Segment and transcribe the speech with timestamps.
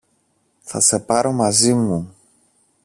[0.61, 2.15] Θα σε πάρω μαζί μου.